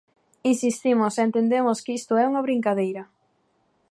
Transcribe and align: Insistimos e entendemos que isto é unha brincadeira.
Insistimos 0.51 1.13
e 1.15 1.21
entendemos 1.27 1.77
que 1.83 1.95
isto 1.99 2.13
é 2.21 2.23
unha 2.31 2.45
brincadeira. 2.47 3.03